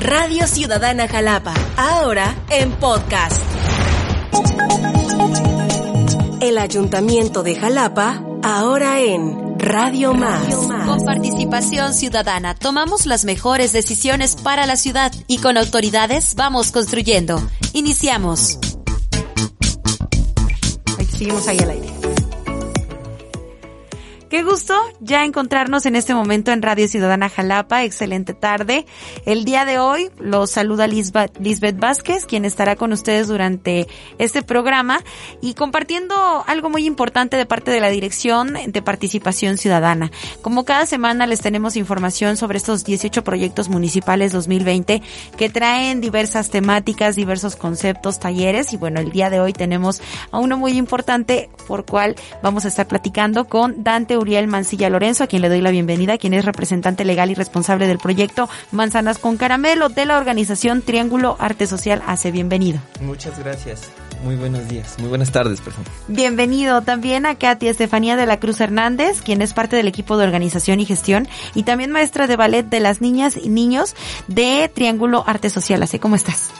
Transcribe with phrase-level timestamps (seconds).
[0.00, 3.36] Radio Ciudadana Jalapa, ahora en podcast.
[6.40, 10.54] El Ayuntamiento de Jalapa, ahora en Radio Más.
[10.86, 17.46] Con participación ciudadana tomamos las mejores decisiones para la ciudad y con autoridades vamos construyendo.
[17.74, 18.58] Iniciamos.
[21.10, 21.99] Seguimos ahí al aire.
[24.30, 27.82] Qué gusto ya encontrarnos en este momento en Radio Ciudadana Jalapa.
[27.82, 28.86] Excelente tarde.
[29.26, 33.88] El día de hoy los saluda Lisbeth, Vázquez, quien estará con ustedes durante
[34.18, 35.00] este programa
[35.42, 36.14] y compartiendo
[36.46, 40.12] algo muy importante de parte de la Dirección de Participación Ciudadana.
[40.42, 45.02] Como cada semana les tenemos información sobre estos 18 proyectos municipales 2020
[45.36, 50.38] que traen diversas temáticas, diversos conceptos, talleres y bueno, el día de hoy tenemos a
[50.38, 55.26] uno muy importante por cual vamos a estar platicando con Dante Uriel Mancilla Lorenzo, a
[55.26, 59.36] quien le doy la bienvenida, quien es representante legal y responsable del proyecto Manzanas con
[59.36, 62.02] Caramelo de la organización Triángulo Arte Social.
[62.06, 62.80] Hace bienvenido.
[63.00, 63.90] Muchas gracias.
[64.22, 65.84] Muy buenos días, muy buenas tardes, perdón.
[66.08, 70.24] Bienvenido también a Katy Estefanía de la Cruz Hernández, quien es parte del equipo de
[70.24, 73.94] organización y gestión y también maestra de ballet de las niñas y niños
[74.28, 75.82] de Triángulo Arte Social.
[75.82, 76.50] Así como estás.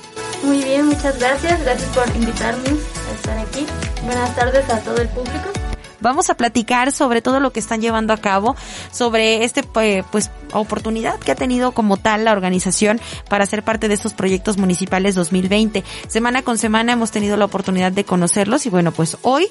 [0.43, 1.63] Muy bien, muchas gracias.
[1.63, 3.67] Gracias por invitarme a estar aquí.
[4.05, 5.60] Buenas tardes a todo el público.
[6.01, 8.57] Vamos a platicar sobre todo lo que están llevando a cabo,
[8.93, 13.95] sobre este pues oportunidad que ha tenido como tal la organización para ser parte de
[13.95, 15.85] estos proyectos municipales 2020.
[16.09, 19.49] Semana con semana hemos tenido la oportunidad de conocerlos y bueno, pues hoy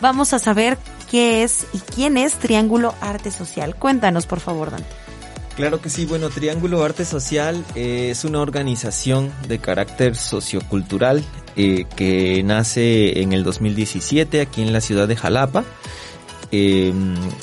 [0.00, 0.78] vamos a saber
[1.10, 3.76] qué es y quién es Triángulo Arte Social.
[3.76, 4.88] Cuéntanos, por favor, Dante.
[5.56, 11.22] Claro que sí, bueno, Triángulo Arte Social eh, es una organización de carácter sociocultural
[11.56, 15.64] eh, que nace en el 2017 aquí en la ciudad de Jalapa.
[16.50, 16.92] Eh,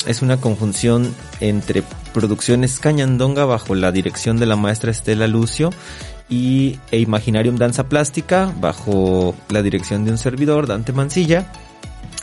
[0.06, 5.72] es una conjunción entre producciones Cañandonga bajo la dirección de la maestra Estela Lucio
[6.30, 11.52] y e Imaginarium Danza Plástica bajo la dirección de un servidor, Dante Mancilla.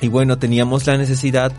[0.00, 1.52] Y bueno, teníamos la necesidad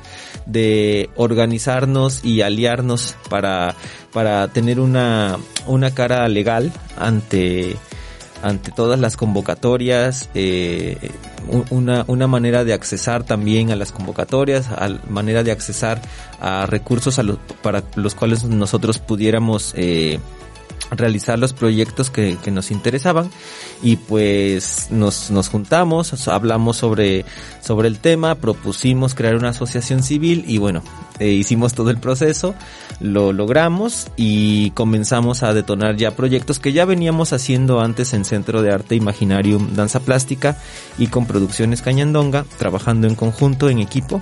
[0.45, 3.75] de organizarnos y aliarnos para,
[4.13, 7.75] para tener una, una cara legal ante,
[8.41, 10.97] ante todas las convocatorias, eh,
[11.69, 16.01] una, una manera de accesar también a las convocatorias, a manera de accesar
[16.39, 17.23] a recursos a
[17.61, 20.19] para los cuales nosotros pudiéramos eh,
[20.91, 23.29] realizar los proyectos que, nos interesaban
[23.83, 27.25] y pues nos, nos juntamos, hablamos sobre,
[27.61, 30.81] sobre el tema, propusimos crear una asociación civil y bueno,
[31.19, 32.55] eh, hicimos todo el proceso,
[33.01, 38.61] lo logramos y comenzamos a detonar ya proyectos que ya veníamos haciendo antes en Centro
[38.61, 40.57] de Arte Imaginarium Danza Plástica
[40.97, 44.21] y con Producciones Cañandonga, trabajando en conjunto, en equipo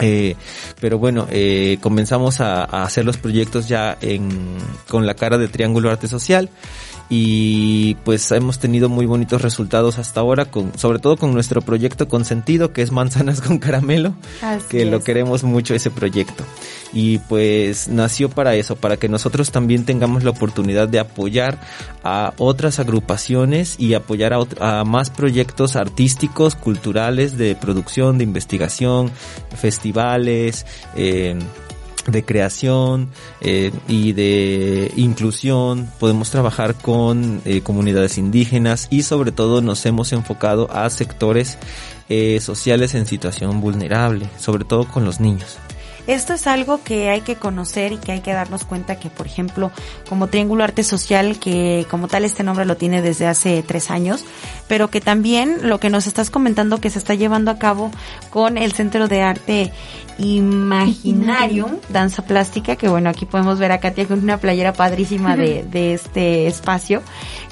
[0.00, 0.36] eh,
[0.80, 4.56] pero bueno, eh, comenzamos a, hacer los proyectos ya en,
[4.88, 6.48] con la cara de Triángulo Arte Social
[7.12, 12.06] y pues hemos tenido muy bonitos resultados hasta ahora, con, sobre todo con nuestro proyecto
[12.06, 14.88] Consentido, que es Manzanas con Caramelo, Así que es.
[14.88, 16.44] lo queremos mucho ese proyecto.
[16.92, 21.60] Y pues nació para eso, para que nosotros también tengamos la oportunidad de apoyar
[22.04, 29.10] a otras agrupaciones y apoyar a, a más proyectos artísticos, culturales, de producción, de investigación,
[29.56, 31.36] festivales, eh,
[32.06, 33.08] de creación
[33.40, 40.12] eh, y de inclusión, podemos trabajar con eh, comunidades indígenas y sobre todo nos hemos
[40.12, 41.58] enfocado a sectores
[42.08, 45.58] eh, sociales en situación vulnerable, sobre todo con los niños.
[46.10, 49.28] Esto es algo que hay que conocer y que hay que darnos cuenta que, por
[49.28, 49.70] ejemplo,
[50.08, 54.24] como Triángulo Arte Social, que como tal este nombre lo tiene desde hace tres años,
[54.66, 57.92] pero que también lo que nos estás comentando que se está llevando a cabo
[58.30, 59.72] con el Centro de Arte
[60.18, 65.62] Imaginarium, Danza Plástica, que bueno, aquí podemos ver a Katia con una playera padrísima de,
[65.62, 67.02] de este espacio,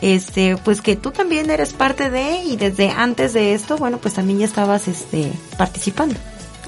[0.00, 4.14] este, pues que tú también eres parte de y desde antes de esto, bueno, pues
[4.14, 6.16] también ya estabas este, participando.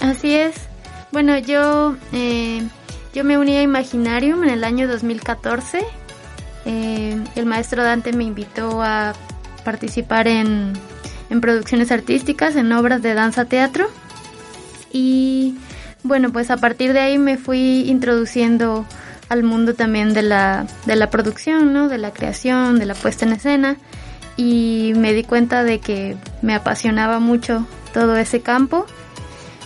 [0.01, 0.70] Así es.
[1.13, 2.63] Bueno, yo, eh,
[3.13, 5.85] yo me uní a Imaginarium en el año 2014.
[6.67, 9.15] Eh, el maestro Dante me invitó a
[9.65, 10.73] participar en,
[11.29, 13.89] en producciones artísticas, en obras de danza teatro.
[14.93, 15.57] Y
[16.05, 18.87] bueno, pues a partir de ahí me fui introduciendo
[19.29, 21.89] al mundo también de la, de la producción, ¿no?
[21.89, 23.77] De la creación, de la puesta en escena.
[24.37, 28.87] Y me di cuenta de que me apasionaba mucho todo ese campo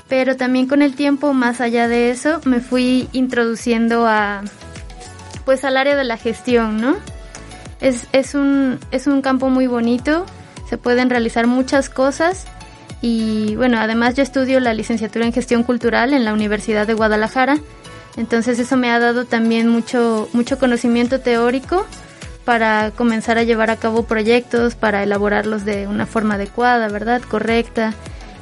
[0.09, 4.43] pero también con el tiempo, más allá de eso, me fui introduciendo a
[5.45, 6.97] pues al área de la gestión, ¿no?
[7.81, 10.25] Es, es, un, es un campo muy bonito,
[10.69, 12.47] se pueden realizar muchas cosas
[13.03, 17.59] y bueno, además yo estudio la licenciatura en gestión cultural en la Universidad de Guadalajara,
[18.17, 21.85] entonces eso me ha dado también mucho, mucho conocimiento teórico
[22.47, 27.21] para comenzar a llevar a cabo proyectos, para elaborarlos de una forma adecuada, ¿verdad?
[27.23, 27.95] Correcta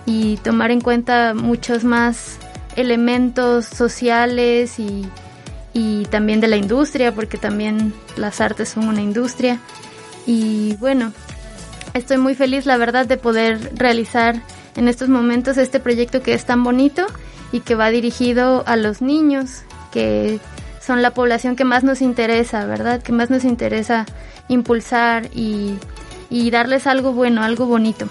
[0.07, 2.39] y tomar en cuenta muchos más
[2.77, 5.07] elementos sociales y,
[5.73, 9.61] y también de la industria, porque también las artes son una industria.
[10.27, 11.13] Y bueno,
[11.95, 14.43] estoy muy feliz, la verdad, de poder realizar
[14.77, 17.07] en estos momentos este proyecto que es tan bonito
[17.53, 19.63] y que va dirigido a los niños,
[19.93, 20.41] que
[20.81, 23.03] son la población que más nos interesa, ¿verdad?
[23.03, 24.07] Que más nos interesa
[24.49, 25.77] impulsar y,
[26.31, 28.09] y darles algo bueno, algo bonito.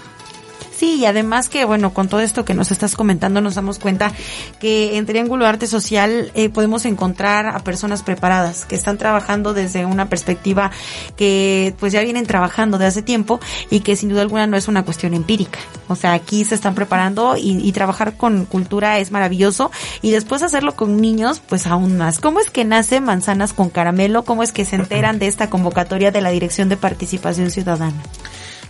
[0.82, 4.10] Sí, y además que, bueno, con todo esto que nos estás comentando, nos damos cuenta
[4.58, 9.86] que en Triángulo Arte Social eh, podemos encontrar a personas preparadas que están trabajando desde
[9.86, 10.72] una perspectiva
[11.14, 13.38] que pues ya vienen trabajando de hace tiempo
[13.70, 15.60] y que sin duda alguna no es una cuestión empírica.
[15.86, 19.70] O sea, aquí se están preparando y, y trabajar con cultura es maravilloso
[20.00, 22.18] y después hacerlo con niños, pues aún más.
[22.18, 24.24] ¿Cómo es que nace Manzanas con Caramelo?
[24.24, 28.02] ¿Cómo es que se enteran de esta convocatoria de la Dirección de Participación Ciudadana?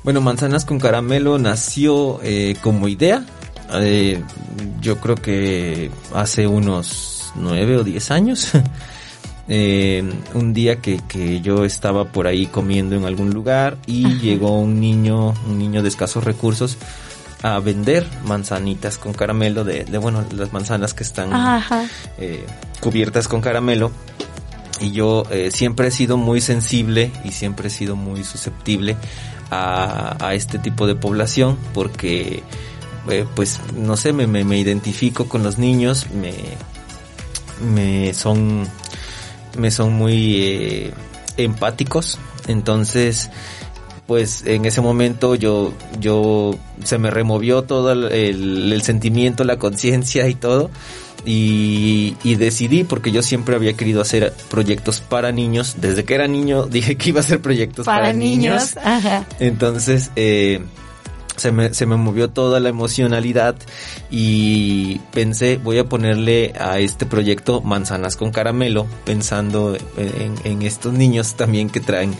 [0.04, 3.24] Bueno, Manzanas con Caramelo nació eh, como idea.
[3.74, 4.22] Eh,
[4.80, 8.50] yo creo que hace unos nueve o diez años.
[9.48, 10.02] eh,
[10.34, 14.14] un día que, que, yo estaba por ahí comiendo en algún lugar y Ajá.
[14.20, 16.76] llegó un niño, un niño de escasos recursos
[17.42, 21.30] a vender manzanitas con caramelo de, de bueno, las manzanas que están
[22.18, 22.46] eh,
[22.80, 23.90] cubiertas con caramelo.
[24.80, 28.96] Y yo eh, siempre he sido muy sensible y siempre he sido muy susceptible
[29.52, 32.42] a, este tipo de población porque
[33.10, 36.32] eh, pues no sé me, identifico con los niños me
[37.60, 38.66] me son
[39.58, 40.94] me son muy eh,
[41.36, 42.18] empáticos.
[42.48, 43.30] Entonces
[44.06, 50.34] pues en ese momento yo yo se me removió todo el sentimiento la conciencia y
[50.34, 50.70] todo
[51.24, 56.26] y, y, decidí porque yo siempre había querido hacer proyectos para niños desde que era
[56.26, 59.26] niño dije que iba a hacer proyectos para, para niños, niños.
[59.38, 60.60] entonces eh,
[61.36, 63.56] se me, se me movió toda la emocionalidad
[64.10, 70.92] y pensé voy a ponerle a este proyecto manzanas con caramelo pensando en, en estos
[70.92, 72.14] niños también que traen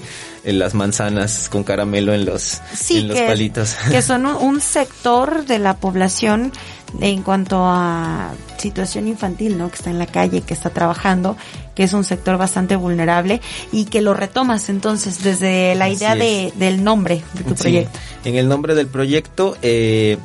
[0.44, 3.76] las manzanas con caramelo en los, sí, en los que, palitos.
[3.90, 6.52] Que son un, un sector de la población
[7.00, 9.69] en cuanto a situación infantil, ¿no?
[9.69, 11.37] Que está en la calle, que está trabajando,
[11.75, 13.41] que es un sector bastante vulnerable
[13.73, 17.62] y que lo retomas entonces desde la idea de, del nombre de tu sí.
[17.62, 17.99] proyecto.
[18.25, 20.19] En el nombre del proyecto, eh,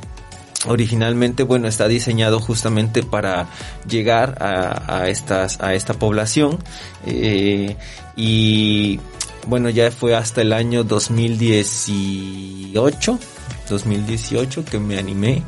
[0.65, 3.47] originalmente bueno está diseñado justamente para
[3.87, 6.57] llegar a, a estas a esta población
[7.05, 7.77] eh,
[8.15, 8.99] y
[9.45, 13.19] bueno ya fue hasta el año 2018
[13.69, 15.43] 2018 que me animé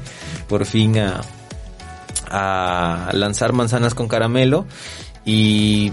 [0.48, 1.22] por fin a,
[2.30, 4.66] a lanzar manzanas con caramelo
[5.26, 5.92] y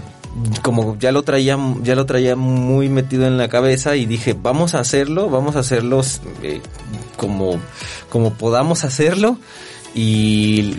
[0.62, 4.74] como ya lo traía ya lo traía muy metido en la cabeza y dije vamos
[4.74, 6.02] a hacerlo vamos a hacerlo
[6.42, 6.60] eh,
[7.16, 7.58] como
[8.10, 9.38] como podamos hacerlo
[9.94, 10.76] y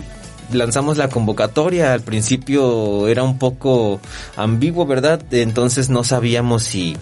[0.52, 1.92] lanzamos la convocatoria.
[1.92, 4.00] Al principio era un poco
[4.36, 6.96] ambiguo verdad entonces no sabíamos si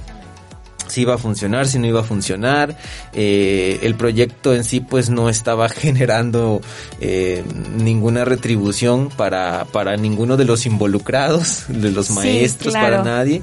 [0.88, 2.76] si iba a funcionar, si no iba a funcionar.
[3.12, 6.60] Eh, el proyecto en sí pues no estaba generando
[7.00, 7.44] eh,
[7.76, 12.98] ninguna retribución para, para ninguno de los involucrados, de los maestros, claro.
[12.98, 13.42] para nadie.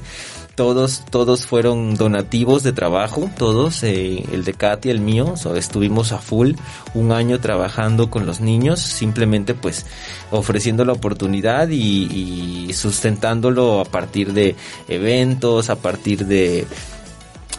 [0.54, 6.18] Todos, todos fueron donativos de trabajo, todos, eh, el de Katy, el mío, estuvimos a
[6.18, 6.52] full
[6.94, 9.84] un año trabajando con los niños, simplemente pues
[10.30, 14.54] ofreciendo la oportunidad y, y sustentándolo a partir de
[14.86, 16.68] eventos, a partir de,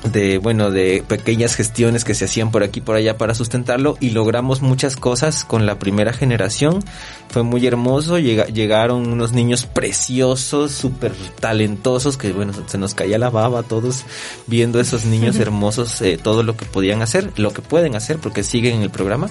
[0.03, 4.11] de bueno de pequeñas gestiones que se hacían por aquí por allá para sustentarlo y
[4.11, 6.83] logramos muchas cosas con la primera generación.
[7.29, 13.17] Fue muy hermoso Llega, llegaron unos niños preciosos súper talentosos que bueno se nos caía
[13.17, 14.05] la baba a todos
[14.47, 18.43] viendo esos niños hermosos eh, todo lo que podían hacer lo que pueden hacer porque
[18.43, 19.29] siguen en el programa.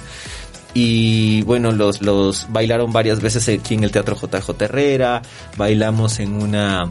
[0.76, 5.22] Y bueno, los, los bailaron varias veces aquí en el Teatro JJ Herrera,
[5.56, 6.90] bailamos en una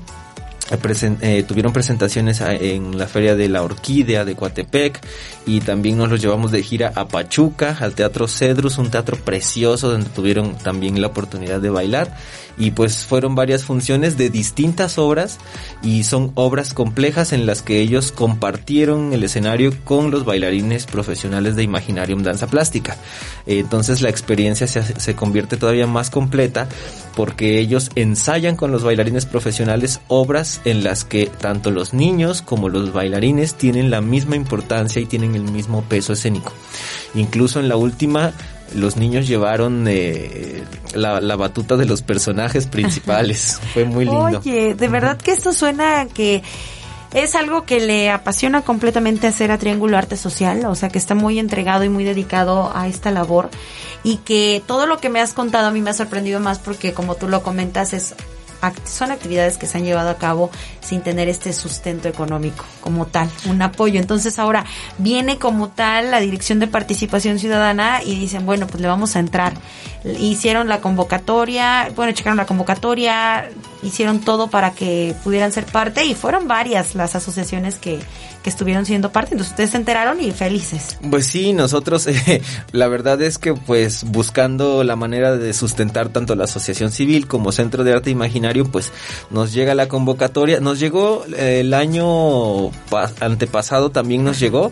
[0.77, 4.99] Present, eh, tuvieron presentaciones en la feria de la orquídea de Coatepec
[5.45, 9.89] y también nos los llevamos de gira a Pachuca, al Teatro Cedrus, un teatro precioso
[9.89, 12.15] donde tuvieron también la oportunidad de bailar
[12.57, 15.39] y pues fueron varias funciones de distintas obras
[15.81, 21.55] y son obras complejas en las que ellos compartieron el escenario con los bailarines profesionales
[21.55, 22.97] de Imaginarium Danza Plástica.
[23.45, 26.67] Entonces la experiencia se, se convierte todavía más completa
[27.15, 32.69] porque ellos ensayan con los bailarines profesionales obras en las que tanto los niños como
[32.69, 36.51] los bailarines tienen la misma importancia y tienen el mismo peso escénico.
[37.15, 38.33] Incluso en la última
[38.75, 43.59] los niños llevaron eh, la, la, batuta de los personajes principales.
[43.73, 44.39] Fue muy lindo.
[44.39, 46.41] Oye, de verdad que esto suena que
[47.13, 51.13] es algo que le apasiona completamente hacer a Triángulo Arte Social, o sea que está
[51.13, 53.49] muy entregado y muy dedicado a esta labor
[54.03, 56.93] y que todo lo que me has contado a mí me ha sorprendido más porque
[56.93, 58.15] como tú lo comentas es
[58.85, 60.49] son actividades que se han llevado a cabo
[60.81, 63.99] sin tener este sustento económico como tal, un apoyo.
[63.99, 64.65] Entonces ahora
[64.97, 69.19] viene como tal la Dirección de Participación Ciudadana y dicen, bueno, pues le vamos a
[69.19, 69.53] entrar.
[70.03, 73.49] Hicieron la convocatoria, bueno, checaron la convocatoria,
[73.83, 77.99] hicieron todo para que pudieran ser parte y fueron varias las asociaciones que,
[78.43, 79.33] que estuvieron siendo parte.
[79.33, 80.97] Entonces ustedes se enteraron y felices.
[81.09, 86.35] Pues sí, nosotros eh, la verdad es que pues buscando la manera de sustentar tanto
[86.35, 88.91] la asociación civil como Centro de Arte Imaginario, pues
[89.29, 90.59] nos llega la convocatoria.
[90.59, 92.71] Nos llegó eh, el año
[93.19, 94.71] antepasado también nos llegó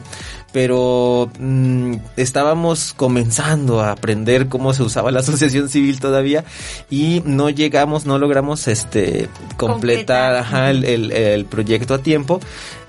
[0.52, 6.44] pero mm, estábamos comenzando a aprender cómo se usaba la asociación civil todavía
[6.90, 12.40] y no llegamos, no logramos este completar el, proyecto a tiempo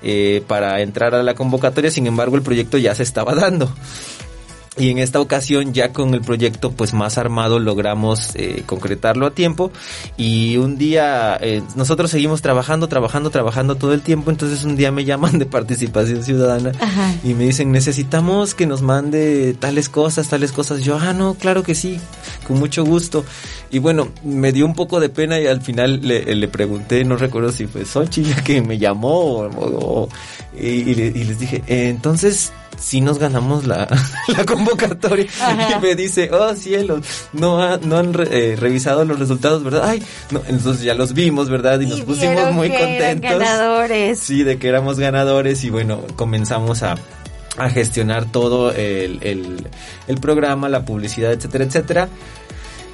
[0.03, 3.73] eh, para entrar a la convocatoria, sin embargo el proyecto ya se estaba dando.
[4.75, 9.31] Y en esta ocasión ya con el proyecto pues más armado logramos eh, concretarlo a
[9.31, 9.71] tiempo
[10.17, 14.91] y un día eh, nosotros seguimos trabajando, trabajando, trabajando todo el tiempo, entonces un día
[14.91, 16.71] me llaman de participación ciudadana
[17.23, 20.81] y me dicen necesitamos que nos mande tales cosas, tales cosas.
[20.81, 21.99] Yo, ah, no, claro que sí,
[22.47, 23.23] con mucho gusto.
[23.69, 27.15] Y bueno, me dio un poco de pena y al final le, le pregunté, no
[27.15, 30.09] recuerdo si fue Xochitl que me llamó o,
[30.57, 33.87] y, y, les dije, eh, entonces si nos ganamos la,
[34.27, 35.27] la convocatoria.
[35.75, 39.83] Y me dice, oh cielos, no, no han eh, revisado los resultados, ¿verdad?
[39.85, 41.79] Ay, no, entonces ya los vimos, ¿verdad?
[41.79, 43.31] Y nos pusimos muy contentos.
[43.31, 44.19] ganadores.
[44.19, 46.95] Sí, de que éramos ganadores y bueno, comenzamos a,
[47.57, 49.67] a gestionar todo el, el,
[50.07, 52.09] el programa, la publicidad, etcétera, etcétera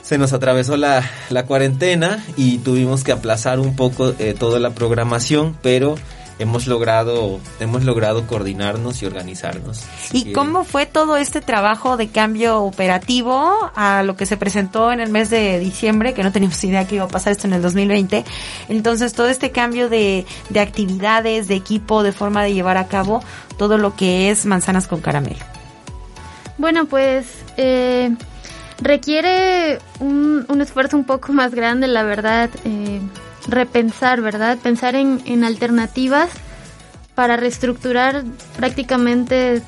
[0.10, 4.72] se nos atravesó la, la, cuarentena y tuvimos que aplazar un poco eh, toda la
[4.72, 5.98] programación, pero
[6.40, 9.84] hemos logrado, hemos logrado coordinarnos y organizarnos.
[10.14, 15.02] ¿Y cómo fue todo este trabajo de cambio operativo a lo que se presentó en
[15.02, 17.62] el mes de diciembre, que no teníamos idea que iba a pasar esto en el
[17.62, 18.24] 2020?
[18.70, 23.22] Entonces, todo este cambio de, de actividades, de equipo, de forma de llevar a cabo
[23.58, 25.46] todo lo que es manzanas con caramelo.
[26.58, 27.26] Bueno, pues
[27.58, 28.16] eh,
[28.82, 32.50] requiere un, un, esfuerzo un poco más grande, la verdad.
[32.64, 33.02] Eh,
[33.52, 34.58] repensar, ¿verdad?
[34.58, 36.30] Pensar en, en alternativas
[37.16, 38.24] para reestructurar
[38.56, 39.62] prácticamente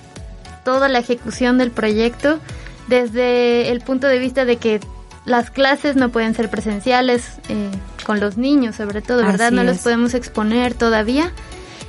[0.63, 2.39] toda la ejecución del proyecto
[2.87, 4.79] desde el punto de vista de que
[5.25, 7.69] las clases no pueden ser presenciales eh,
[8.05, 9.51] con los niños, sobre todo, ¿verdad?
[9.51, 11.31] no los podemos exponer todavía.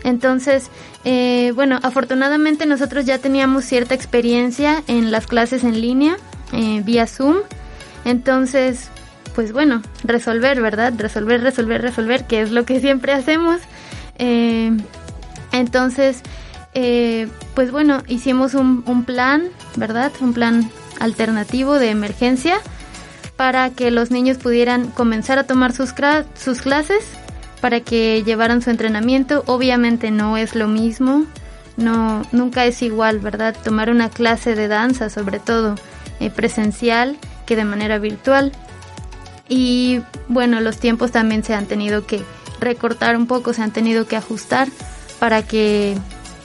[0.04, 0.68] Entonces,
[1.04, 6.16] eh, bueno, afortunadamente nosotros ya teníamos cierta experiencia en las clases en línea,
[6.52, 7.36] eh, vía Zoom.
[8.04, 8.90] Entonces,
[9.34, 10.92] pues bueno, resolver, ¿verdad?
[10.96, 13.60] Resolver, resolver, resolver, que es lo que siempre hacemos.
[14.18, 14.76] Eh,
[15.52, 16.22] entonces,
[16.74, 19.44] eh, pues bueno, hicimos un, un, plan,
[19.76, 20.12] ¿verdad?
[20.20, 20.70] Un plan
[21.00, 22.60] alternativo de emergencia
[23.36, 25.94] para que los niños pudieran comenzar a tomar sus,
[26.34, 27.04] sus clases,
[27.60, 29.44] para que llevaran su entrenamiento.
[29.46, 31.26] Obviamente no es lo mismo,
[31.76, 33.56] no, nunca es igual, ¿verdad?
[33.62, 35.76] Tomar una clase de danza, sobre todo
[36.20, 38.52] eh, presencial, que de manera virtual.
[39.54, 42.22] Y bueno, los tiempos también se han tenido que
[42.58, 44.66] recortar un poco, se han tenido que ajustar
[45.20, 45.94] para que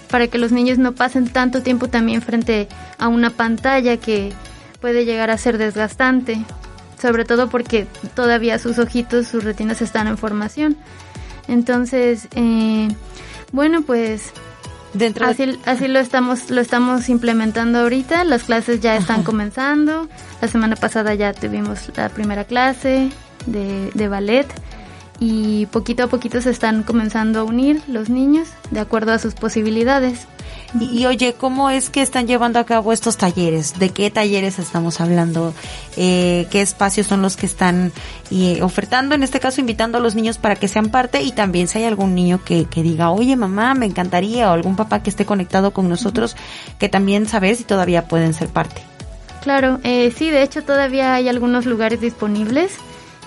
[0.10, 4.34] para que los niños no pasen tanto tiempo también frente a una pantalla que
[4.82, 6.44] puede llegar a ser desgastante,
[7.02, 10.76] sobre todo porque todavía sus ojitos, sus retinas están en formación.
[11.48, 12.90] Entonces, eh,
[13.54, 14.34] bueno, pues
[14.98, 18.24] Dentro así, así lo estamos lo estamos implementando ahorita.
[18.24, 20.10] Las clases ya están comenzando.
[20.42, 23.10] La semana pasada ya tuvimos la primera clase
[23.46, 24.48] de, de ballet
[25.20, 29.34] y poquito a poquito se están comenzando a unir los niños de acuerdo a sus
[29.36, 30.28] posibilidades.
[30.80, 33.80] Y, oye, ¿cómo es que están llevando a cabo estos talleres?
[33.80, 35.54] ¿De qué talleres estamos hablando?
[35.96, 37.94] Eh, ¿Qué espacios son los que están
[38.32, 39.16] eh, ofertando?
[39.16, 41.86] En este caso, invitando a los niños para que sean parte y también si hay
[41.86, 45.72] algún niño que, que diga, oye mamá, me encantaría, o algún papá que esté conectado
[45.72, 46.36] con nosotros,
[46.80, 48.82] que también saber si todavía pueden ser parte.
[49.42, 52.74] Claro, eh, sí, de hecho todavía hay algunos lugares disponibles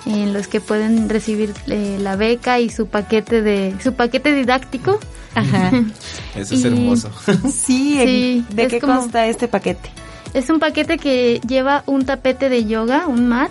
[0.05, 4.99] en los que pueden recibir eh, la beca y su paquete de su paquete didáctico.
[5.35, 5.71] Ajá.
[6.35, 7.11] Eso es hermoso.
[7.53, 9.91] sí, ¿de qué consta este paquete?
[10.35, 13.51] Es un paquete que lleva un tapete de yoga, un mat,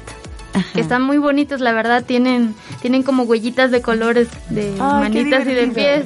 [0.74, 5.54] que están muy bonitos, la verdad, tienen tienen como huellitas de colores de manitas y
[5.54, 6.06] de pies.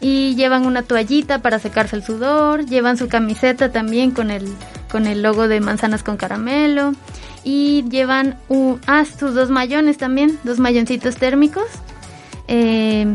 [0.00, 4.48] Y llevan una toallita para secarse el sudor, llevan su camiseta también con el
[4.88, 6.92] con el logo de manzanas con caramelo
[7.42, 11.66] y llevan un, ah, sus dos mayones también, dos mayoncitos térmicos.
[12.46, 13.06] Eh,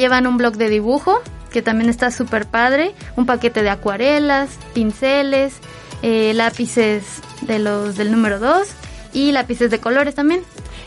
[0.00, 1.20] llevan un blog de dibujo,
[1.52, 5.54] que también está súper padre, un paquete de acuarelas, pinceles,
[6.02, 7.04] eh, lápices
[7.42, 8.68] de los del número 2
[9.12, 10.42] y lápices de colores también.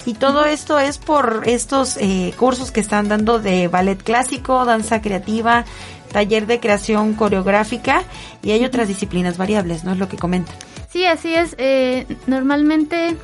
[0.05, 5.01] Y todo esto es por estos eh, cursos que están dando de ballet clásico, danza
[5.01, 5.63] creativa,
[6.12, 8.03] taller de creación coreográfica
[8.41, 10.55] y hay otras disciplinas variables, ¿no es lo que comentan?
[10.89, 11.55] Sí, así es.
[11.58, 13.15] Eh, normalmente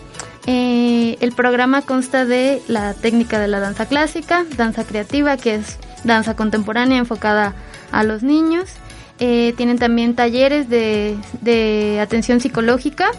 [0.51, 5.77] eh, el programa consta de la técnica de la danza clásica, danza creativa, que es
[6.03, 7.53] danza contemporánea enfocada
[7.91, 8.67] a los niños.
[9.19, 13.11] Eh, tienen también talleres de, de, atención psicológica,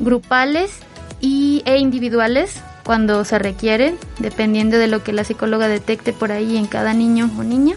[0.00, 0.72] grupales
[1.20, 6.56] y, e individuales cuando se requieren, dependiendo de lo que la psicóloga detecte por ahí
[6.56, 7.76] en cada niño o niña.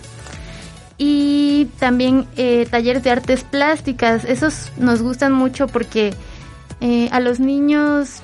[0.98, 6.16] Y también eh, talleres de artes plásticas, esos nos gustan mucho porque
[6.80, 8.24] eh, a los niños,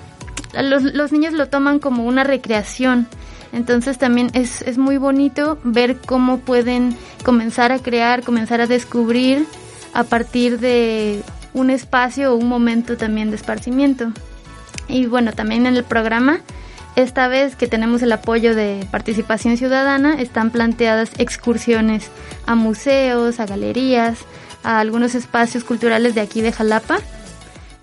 [0.53, 3.07] los, niños lo toman como una recreación.
[3.53, 9.45] Entonces también es, es muy bonito ver cómo pueden comenzar a crear, comenzar a descubrir
[9.93, 11.23] a partir de
[11.53, 14.11] un espacio o un momento también de esparcimiento.
[14.87, 16.41] Y bueno, también en el programa
[16.97, 22.09] esta vez que tenemos el apoyo de participación ciudadana, están planteadas excursiones
[22.47, 24.17] a museos, a galerías,
[24.63, 26.97] a algunos espacios culturales de aquí de Jalapa,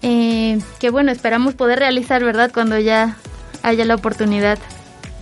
[0.05, 3.17] eh, que bueno, esperamos poder realizar, ¿verdad?, cuando ya
[3.63, 4.59] haya la oportunidad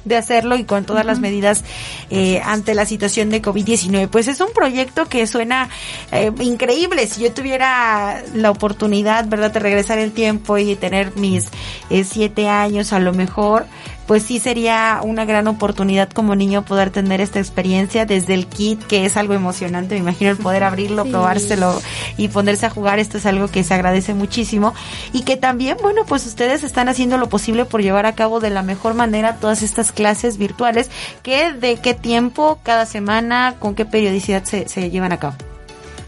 [0.04, 1.62] de hacerlo y con todas las medidas
[2.10, 4.08] eh, ante la situación de COVID-19.
[4.08, 5.68] Pues es un proyecto que suena
[6.10, 7.06] eh, increíble.
[7.06, 11.48] Si yo tuviera la oportunidad, ¿verdad?, de regresar el tiempo y tener mis
[11.90, 13.66] eh, siete años a lo mejor,
[14.06, 18.82] pues sí sería una gran oportunidad como niño poder tener esta experiencia desde el kit,
[18.84, 21.80] que es algo emocionante, me imagino el poder abrirlo, probárselo
[22.16, 24.74] y ponerse a jugar, esto es algo que se agradece muchísimo
[25.12, 28.50] y que también, bueno, pues ustedes están haciendo lo posible por llevar a cabo de
[28.50, 30.90] la mejor manera todas estas clases virtuales,
[31.22, 35.34] que de qué tiempo, cada semana, con qué periodicidad se, se llevan a cabo.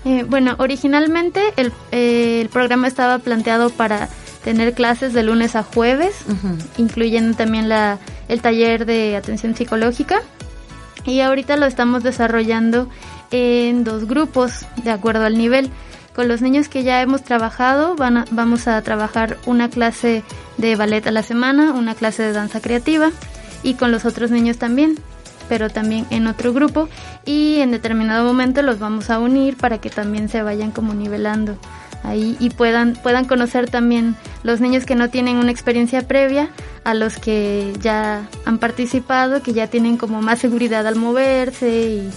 [0.05, 4.09] Eh, bueno, originalmente el, eh, el programa estaba planteado para
[4.45, 6.15] tener clases de lunes a jueves,
[6.76, 10.21] incluyendo también la, el taller de atención psicológica.
[11.07, 12.89] Y ahorita lo estamos desarrollando
[13.30, 15.71] en dos grupos, de acuerdo al nivel.
[16.15, 20.23] Con los niños que ya hemos trabajado, van vamos a trabajar una clase
[20.59, 23.11] de ballet a la semana, una clase de danza creativa,
[23.63, 24.97] y con los otros niños también,
[25.49, 26.89] pero también en otro grupo.
[27.25, 31.57] Y en determinado momento los vamos a unir para que también se vayan como nivelando
[32.04, 36.50] ahí y puedan, puedan conocer también los niños que no tienen una experiencia previa
[36.84, 42.10] a los que ya han participado, que ya tienen como más seguridad al moverse y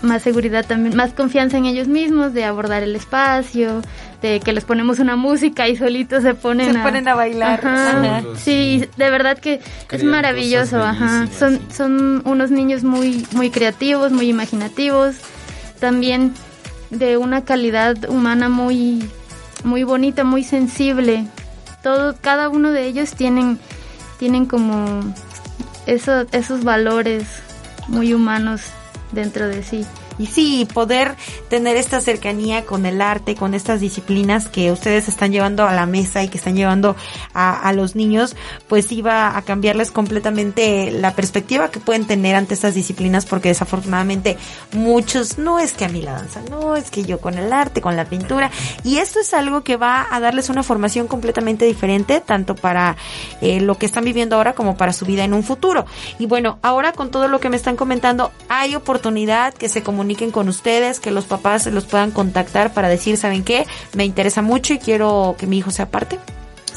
[0.00, 3.82] más seguridad también, más confianza en ellos mismos de abordar el espacio,
[4.20, 8.24] de que les ponemos una música y solitos se ponen, se a, ponen a bailar.
[8.36, 11.28] Sí, de verdad que es maravilloso, ajá.
[11.36, 15.16] Son, son unos niños muy, muy creativos, muy imaginativos,
[15.80, 16.34] también
[16.90, 19.08] de una calidad humana muy
[19.64, 21.26] muy bonita, muy sensible.
[21.82, 23.58] Todo, cada uno de ellos tienen,
[24.18, 25.00] tienen como
[25.86, 27.24] eso, esos valores
[27.88, 28.62] muy humanos
[29.12, 29.86] dentro de sí.
[30.18, 31.16] Y sí, poder
[31.48, 35.86] tener esta cercanía con el arte, con estas disciplinas que ustedes están llevando a la
[35.86, 36.96] mesa y que están llevando
[37.34, 38.36] a, los niños,
[38.68, 44.36] pues iba a cambiarles completamente la perspectiva que pueden tener ante estas disciplinas, porque desafortunadamente
[44.72, 47.80] muchos, no es que a mí la danza, no es que yo con el arte,
[47.80, 48.50] con la pintura,
[48.84, 52.96] y esto es algo que va a darles una formación completamente diferente, tanto para
[53.40, 55.86] eh, lo que están viviendo ahora como para su vida en un futuro.
[56.18, 60.02] Y bueno, ahora con todo lo que me están comentando, hay oportunidad que se comunique
[60.12, 63.66] comuniquen con ustedes, que los papás los puedan contactar para decir, ¿saben qué?
[63.94, 66.18] Me interesa mucho y quiero que mi hijo sea parte.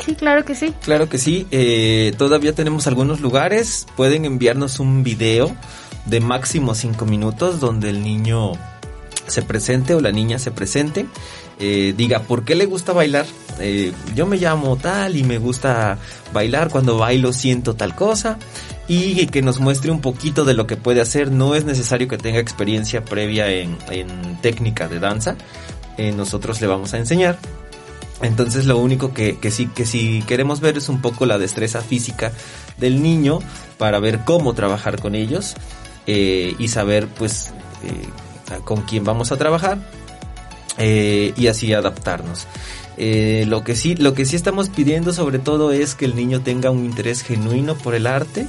[0.04, 0.74] Sí, claro que sí.
[0.84, 1.45] Claro que sí.
[1.52, 3.88] Eh, todavía tenemos algunos lugares.
[3.98, 5.54] Pueden enviarnos un video
[6.06, 8.54] de máximo cinco minutos donde el niño
[9.28, 11.06] se presente o la niña se presente.
[11.60, 13.26] Eh, diga por qué le gusta bailar.
[13.60, 15.98] Eh, yo me llamo tal y me gusta
[16.34, 16.69] bailar.
[16.69, 18.38] Cuando bailo siento tal cosa
[18.88, 21.32] y que nos muestre un poquito de lo que puede hacer.
[21.32, 23.78] No es necesario que tenga experiencia previa en,
[24.41, 25.36] técnica de danza.
[25.98, 27.38] Eh, nosotros le vamos a enseñar.
[28.21, 32.32] Entonces lo único que, que, sí que queremos ver es un poco la destreza física
[32.78, 33.39] del niño
[33.78, 35.56] para ver cómo trabajar con ellos
[36.08, 37.52] eh, y saber pues
[37.84, 39.80] eh, con quién vamos a trabajar
[40.78, 42.48] y así adaptarnos.
[42.97, 46.69] Lo que sí lo que sí estamos pidiendo sobre todo es que el niño tenga
[46.69, 48.47] un interés genuino por el arte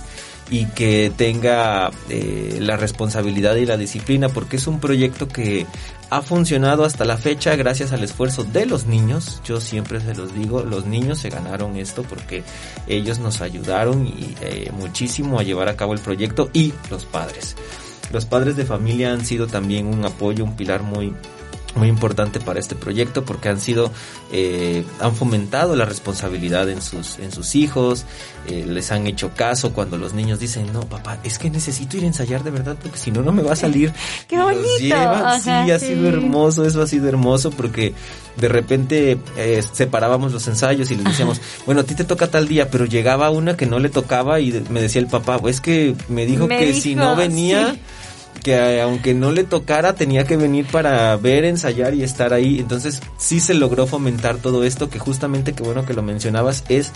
[0.51, 5.67] y que tenga eh, la responsabilidad y la disciplina porque es un proyecto que
[6.11, 9.41] ha funcionado hasta la fecha gracias al esfuerzo de los niños.
[9.45, 12.45] Yo siempre se los digo, los niños se ganaron esto porque
[12.87, 17.57] ellos nos ayudaron y, eh, muchísimo a llevar a cabo el proyecto y los padres.
[18.13, 21.13] los padres de familia han sido también un apoyo, un pilar muy
[21.77, 23.91] muy importante para este proyecto porque han sido
[24.33, 28.05] eh, han fomentado la responsabilidad en sus en sus hijos
[28.49, 32.05] eh, les han hecho caso cuando los niños dicen no papá es que necesito ir
[32.05, 33.93] a ensayar de verdad porque si no no me va a salir
[34.29, 34.65] qué bonito.
[34.79, 37.95] sí ha sido hermoso eso ha sido hermoso porque
[38.37, 42.49] de repente eh, separábamos los ensayos y les decíamos bueno a ti te toca tal
[42.49, 45.95] día pero llegaba una que no le tocaba y me decía el papá es que
[46.09, 47.77] me dijo que si no venía
[48.43, 52.59] que aunque no le tocara tenía que venir para ver, ensayar y estar ahí.
[52.59, 56.93] Entonces sí se logró fomentar todo esto que justamente, que bueno que lo mencionabas, es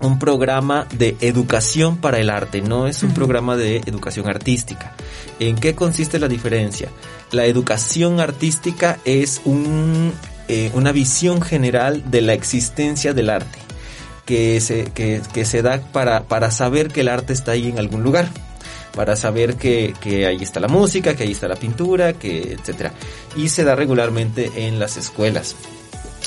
[0.00, 4.94] un programa de educación para el arte, no es un programa de educación artística.
[5.38, 6.88] ¿En qué consiste la diferencia?
[7.30, 10.12] La educación artística es un,
[10.48, 13.58] eh, una visión general de la existencia del arte,
[14.26, 17.78] que se, que, que se da para, para saber que el arte está ahí en
[17.78, 18.28] algún lugar
[18.94, 22.92] para saber que, que ahí está la música, que ahí está la pintura, que etcétera.
[23.36, 25.56] Y se da regularmente en las escuelas.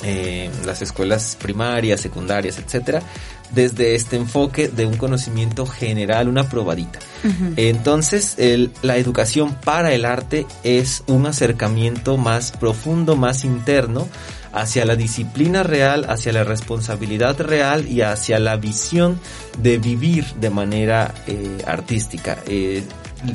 [0.03, 3.01] Eh, las escuelas primarias, secundarias, etcétera,
[3.51, 6.99] desde este enfoque de un conocimiento general, una probadita.
[7.55, 14.07] Entonces, el, la educación para el arte es un acercamiento más profundo, más interno
[14.55, 19.19] hacia la disciplina real, hacia la responsabilidad real y hacia la visión
[19.59, 22.37] de vivir de manera eh, artística.
[22.47, 22.81] Eh,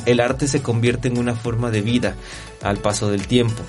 [0.06, 2.14] el arte se convierte en una forma de vida
[2.62, 3.62] al paso del tiempo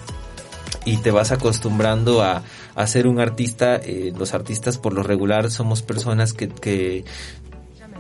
[0.86, 2.42] y te vas acostumbrando a,
[2.76, 3.76] a ser un artista.
[3.76, 7.04] Eh, los artistas por lo regular somos personas que, que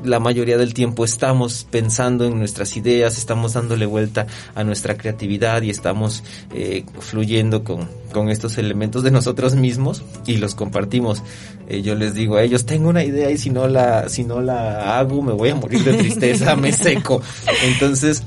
[0.03, 5.61] la mayoría del tiempo estamos pensando en nuestras ideas, estamos dándole vuelta a nuestra creatividad
[5.61, 11.23] y estamos eh, fluyendo con, con, estos elementos de nosotros mismos y los compartimos.
[11.67, 14.41] Eh, yo les digo a ellos, tengo una idea y si no la, si no
[14.41, 17.21] la hago me voy a morir de tristeza, me seco.
[17.63, 18.23] Entonces,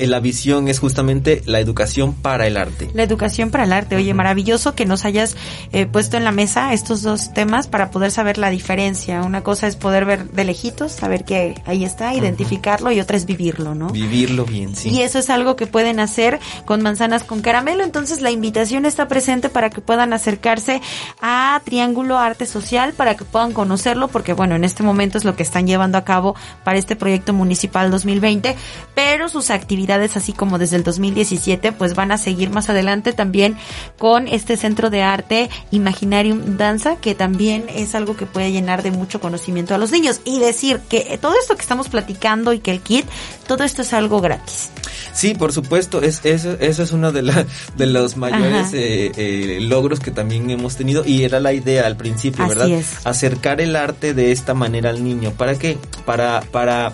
[0.00, 2.90] la visión es justamente la educación para el arte.
[2.94, 3.96] La educación para el arte.
[3.96, 5.36] Oye, maravilloso que nos hayas
[5.72, 9.22] eh, puesto en la mesa estos dos temas para poder saber la diferencia.
[9.22, 13.26] Una cosa es poder ver de lejitos, saber que ahí está, identificarlo y otra es
[13.26, 13.88] vivirlo, ¿no?
[13.88, 14.90] Vivirlo bien, sí.
[14.90, 17.84] Y eso es algo que pueden hacer con manzanas con caramelo.
[17.84, 20.80] Entonces la invitación está presente para que puedan acercarse
[21.20, 25.36] a Triángulo Arte Social, para que puedan conocerlo, porque bueno, en este momento es lo
[25.36, 28.56] que están llevando a cabo para este proyecto municipal 2020,
[28.94, 33.56] pero sus actividades así como desde el 2017, pues van a seguir más adelante también
[33.98, 38.90] con este centro de arte Imaginarium Danza, que también es algo que puede llenar de
[38.90, 40.20] mucho conocimiento a los niños.
[40.24, 43.06] Y decir que todo esto que estamos platicando y que el kit,
[43.46, 44.70] todo esto es algo gratis.
[45.12, 49.58] Sí, por supuesto, es, eso, eso es uno de, la, de los mayores eh, eh,
[49.60, 52.68] logros que también hemos tenido y era la idea al principio, ¿verdad?
[53.04, 55.32] Acercar el arte de esta manera al niño.
[55.32, 55.78] ¿Para qué?
[56.04, 56.92] Para, para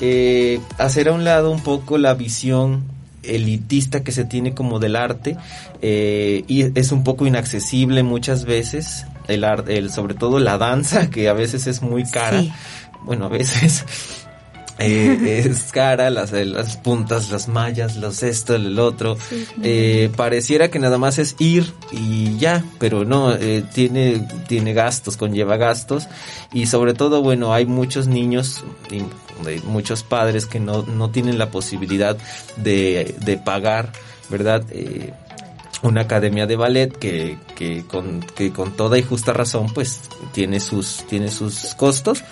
[0.00, 2.84] eh, hacer a un lado un poco la visión
[3.22, 5.36] elitista que se tiene como del arte
[5.82, 11.10] eh, y es un poco inaccesible muchas veces el arte, el, sobre todo la danza
[11.10, 12.42] que a veces es muy cara.
[13.04, 13.84] Bueno, a veces
[15.26, 19.16] eh, es cara, las, las puntas, las mallas, los esto, el otro.
[19.62, 25.16] Eh, pareciera que nada más es ir y ya, pero no, eh, tiene, tiene gastos,
[25.16, 26.06] conlleva gastos
[26.52, 29.02] y sobre todo, bueno, hay muchos niños y
[29.64, 32.16] muchos padres que no, no tienen la posibilidad
[32.56, 33.92] de, de pagar,
[34.30, 34.64] ¿verdad?
[34.70, 35.12] Eh,
[35.82, 40.60] una academia de ballet que, que, con, que con toda y justa razón pues tiene
[40.60, 42.24] sus, tiene sus costos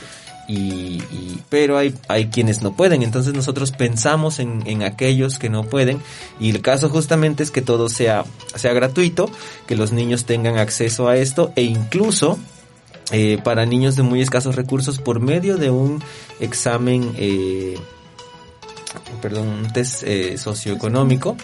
[0.48, 1.02] y,
[1.48, 6.00] pero hay, hay quienes no pueden, entonces nosotros pensamos en, en, aquellos que no pueden.
[6.38, 9.30] Y el caso justamente es que todo sea, sea gratuito,
[9.66, 11.52] que los niños tengan acceso a esto.
[11.56, 12.38] E incluso
[13.12, 16.02] eh, para niños de muy escasos recursos por medio de un
[16.40, 17.76] examen, eh,
[19.20, 21.36] perdón, un test eh, socioeconómico,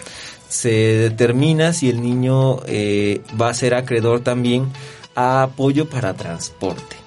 [0.49, 4.67] se determina si el niño eh, va a ser acreedor también
[5.15, 7.02] a apoyo para transporte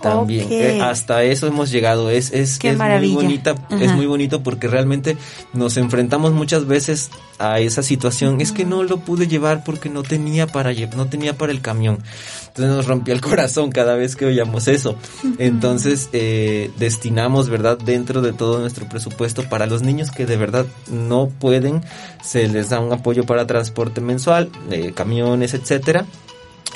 [0.00, 0.48] también.
[0.50, 2.10] Eh, hasta eso hemos llegado.
[2.10, 5.16] Es, es, es muy bonita, es muy bonito porque realmente
[5.52, 8.40] nos enfrentamos muchas veces a esa situación.
[8.40, 12.02] Es que no lo pude llevar porque no tenía para no tenía para el camión.
[12.48, 14.96] Entonces nos rompió el corazón cada vez que oíamos eso.
[15.38, 17.78] Entonces eh, destinamos, ¿verdad?
[17.78, 21.82] Dentro de todo nuestro presupuesto para los niños que de verdad no pueden,
[22.22, 26.06] se les da un apoyo para transporte mensual, eh, camiones, etcétera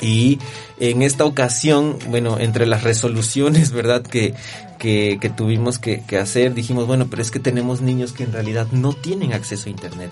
[0.03, 0.39] y
[0.79, 4.03] en esta ocasión, bueno, entre las resoluciones, ¿verdad?
[4.03, 4.33] Que,
[4.77, 8.33] que, que tuvimos que, que, hacer, dijimos, bueno, pero es que tenemos niños que en
[8.33, 10.11] realidad no tienen acceso a Internet.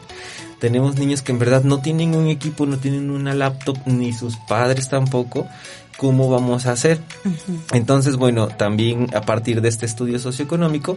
[0.59, 4.37] tenemos niños que en verdad no tienen un equipo, no tienen una laptop, ni sus
[4.37, 5.47] padres tampoco.
[5.97, 6.99] ¿Cómo vamos a hacer?
[7.73, 10.95] Entonces, bueno, también a partir de este estudio socioeconómico,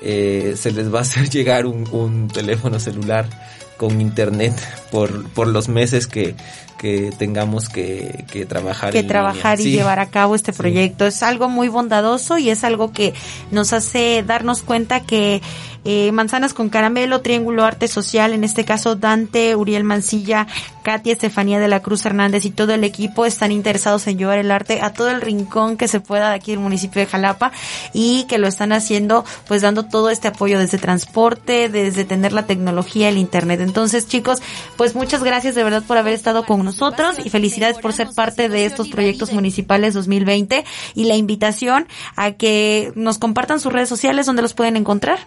[0.00, 3.28] eh, se les va a hacer llegar un, un teléfono celular
[3.76, 4.54] con internet
[4.90, 6.34] por, por los meses que,
[6.78, 8.92] que tengamos que, que trabajar.
[8.92, 11.06] Que trabajar y llevar a cabo este proyecto.
[11.06, 13.14] Es algo muy bondadoso y es algo que
[13.50, 15.42] nos hace darnos cuenta que
[15.86, 20.48] eh, Manzanas con Caramelo, Triángulo Arte Social, en este caso Dante, Uriel Mancilla,
[20.82, 24.50] Katia, Estefanía de la Cruz Hernández y todo el equipo están interesados en llevar el
[24.50, 27.52] arte a todo el rincón que se pueda de aquí del municipio de Jalapa
[27.92, 32.46] y que lo están haciendo pues dando todo este apoyo desde transporte, desde tener la
[32.46, 33.60] tecnología, el internet.
[33.60, 34.42] Entonces chicos,
[34.76, 38.48] pues muchas gracias de verdad por haber estado con nosotros y felicidades por ser parte
[38.48, 44.26] de estos proyectos municipales 2020 y la invitación a que nos compartan sus redes sociales
[44.26, 45.20] donde los pueden encontrar.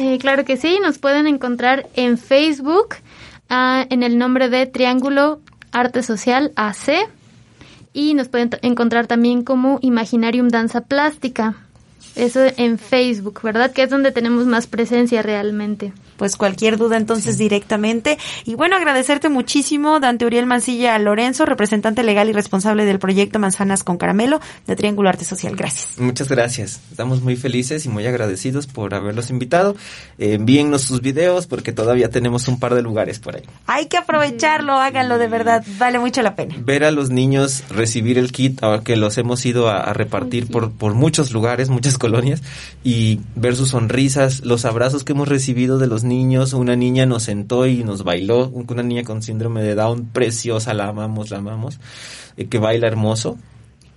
[0.00, 2.94] Eh, claro que sí, nos pueden encontrar en Facebook
[3.48, 5.40] ah, en el nombre de Triángulo
[5.72, 7.10] Arte Social AC
[7.92, 11.56] y nos pueden encontrar también como Imaginarium Danza Plástica.
[12.18, 13.70] Eso en Facebook, ¿verdad?
[13.70, 15.92] Que es donde tenemos más presencia realmente.
[16.16, 18.18] Pues cualquier duda entonces directamente.
[18.44, 23.84] Y bueno, agradecerte muchísimo, Dante Uriel Mancilla Lorenzo, representante legal y responsable del proyecto Manzanas
[23.84, 25.54] con Caramelo de Triángulo Arte Social.
[25.54, 25.98] Gracias.
[25.98, 26.80] Muchas gracias.
[26.90, 29.76] Estamos muy felices y muy agradecidos por haberlos invitado.
[30.18, 33.42] Eh, envíennos sus videos porque todavía tenemos un par de lugares por ahí.
[33.66, 36.56] Hay que aprovecharlo, háganlo de verdad, vale mucho la pena.
[36.58, 40.72] Ver a los niños recibir el kit, que los hemos ido a, a repartir por,
[40.72, 42.42] por muchos lugares, muchas colonias,
[42.82, 46.52] y ver sus sonrisas, los abrazos que hemos recibido de los niños.
[46.52, 50.88] Una niña nos sentó y nos bailó, una niña con síndrome de Down, preciosa, la
[50.88, 51.78] amamos, la amamos,
[52.36, 53.36] eh, que baila hermoso.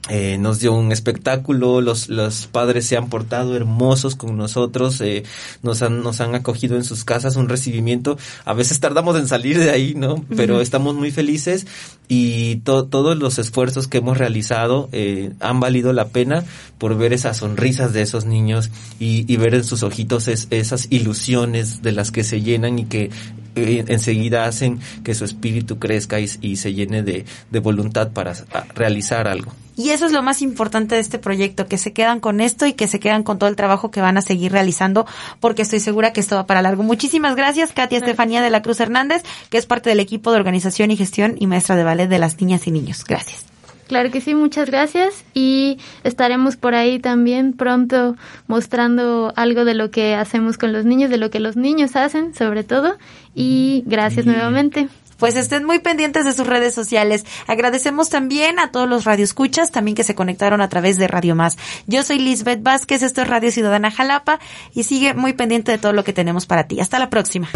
[0.10, 5.22] Eh, nos dio un espectáculo, los, los padres se han portado hermosos con nosotros, eh,
[5.62, 9.60] nos, han, nos han acogido en sus casas, un recibimiento, a veces tardamos en salir
[9.60, 10.26] de ahí, ¿no?
[10.36, 11.68] Pero estamos muy felices
[12.08, 16.44] y to- todos los esfuerzos que hemos realizado eh, han valido la pena
[16.80, 20.88] por ver esas sonrisas de esos niños y, y ver en sus ojitos es- esas
[20.90, 23.12] ilusiones de las que se llenan y que
[23.56, 28.34] enseguida hacen que su espíritu crezca y, y se llene de, de voluntad para
[28.76, 29.52] realizar algo.
[29.78, 32.74] Y eso es lo más importante de este proyecto, que se quedan con esto y
[32.74, 35.06] que se quedan con todo el trabajo que van a seguir realizando,
[35.40, 36.84] porque estoy segura que esto va para largo.
[36.84, 40.92] Muchísimas gracias, Katia Estefanía de la Cruz Hernández, que es parte del equipo de organización
[40.92, 43.04] y gestión y maestra de ballet de las niñas y niños.
[43.06, 43.51] Gracias.
[43.92, 48.16] Claro que sí, muchas gracias y estaremos por ahí también pronto
[48.48, 52.34] mostrando algo de lo que hacemos con los niños, de lo que los niños hacen
[52.34, 52.96] sobre todo
[53.36, 54.88] y gracias nuevamente.
[55.18, 57.26] Pues estén muy pendientes de sus redes sociales.
[57.48, 61.58] Agradecemos también a todos los radioescuchas, también que se conectaron a través de Radio Más.
[61.86, 64.40] Yo soy Lisbeth Vázquez, esto es Radio Ciudadana Jalapa
[64.74, 66.80] y sigue muy pendiente de todo lo que tenemos para ti.
[66.80, 67.50] Hasta la próxima.